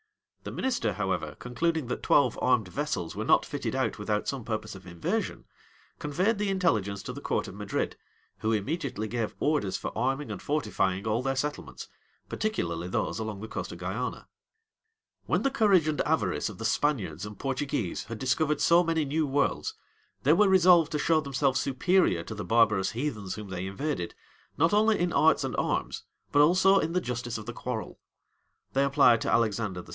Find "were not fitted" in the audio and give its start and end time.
3.15-3.75